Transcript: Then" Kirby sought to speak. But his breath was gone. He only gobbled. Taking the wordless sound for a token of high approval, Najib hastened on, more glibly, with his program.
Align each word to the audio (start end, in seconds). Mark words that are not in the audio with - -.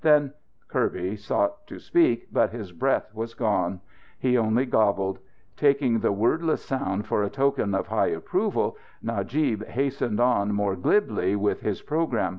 Then" 0.03 0.33
Kirby 0.67 1.15
sought 1.15 1.67
to 1.67 1.77
speak. 1.77 2.29
But 2.33 2.49
his 2.49 2.71
breath 2.71 3.13
was 3.13 3.35
gone. 3.35 3.81
He 4.17 4.35
only 4.35 4.65
gobbled. 4.65 5.19
Taking 5.55 5.99
the 5.99 6.11
wordless 6.11 6.65
sound 6.65 7.05
for 7.05 7.21
a 7.23 7.29
token 7.29 7.75
of 7.75 7.85
high 7.85 8.07
approval, 8.09 8.77
Najib 9.03 9.63
hastened 9.63 10.19
on, 10.19 10.53
more 10.53 10.75
glibly, 10.75 11.35
with 11.35 11.61
his 11.61 11.83
program. 11.83 12.29